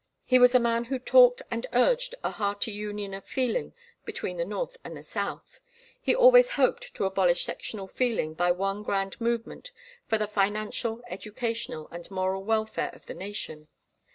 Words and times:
He 0.25 0.39
was 0.39 0.55
a 0.55 0.59
man 0.59 0.85
who 0.85 0.97
talked 0.97 1.43
and 1.51 1.67
urged 1.73 2.15
a 2.23 2.31
hearty 2.31 2.71
union 2.71 3.13
of 3.13 3.23
feeling 3.23 3.71
between 4.03 4.37
the 4.37 4.45
North 4.45 4.75
and 4.83 4.97
the 4.97 5.03
South. 5.03 5.59
He 6.01 6.15
always 6.15 6.49
hoped 6.53 6.95
to 6.95 7.05
abolish 7.05 7.45
sectional 7.45 7.87
feeling 7.87 8.33
by 8.33 8.49
one 8.51 8.81
grand 8.81 9.21
movement 9.21 9.69
for 10.07 10.17
the 10.17 10.25
financial, 10.25 11.03
educational, 11.07 11.87
and 11.91 12.09
moral 12.09 12.43
welfare 12.43 12.89
of 12.95 13.05
the 13.05 13.13
Nation. 13.13 13.67